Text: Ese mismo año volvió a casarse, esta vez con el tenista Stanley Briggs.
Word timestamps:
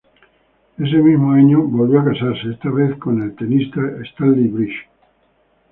Ese 0.79 0.95
mismo 0.97 1.31
año 1.33 1.61
volvió 1.61 1.99
a 1.99 2.05
casarse, 2.05 2.49
esta 2.53 2.71
vez 2.71 2.97
con 2.97 3.21
el 3.21 3.35
tenista 3.35 3.79
Stanley 4.05 4.47
Briggs. 4.47 4.85